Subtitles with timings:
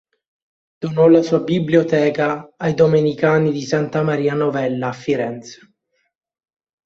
[0.79, 5.73] Donò la sua biblioteca ai domenicani di Santa Maria Novella a Firenze.